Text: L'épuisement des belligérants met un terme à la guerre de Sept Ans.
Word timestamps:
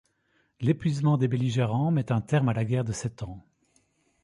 L'épuisement 0.61 1.15
des 1.15 1.27
belligérants 1.27 1.91
met 1.91 2.11
un 2.11 2.21
terme 2.21 2.49
à 2.49 2.53
la 2.53 2.65
guerre 2.65 2.83
de 2.83 2.91
Sept 2.91 3.21
Ans. 3.21 3.45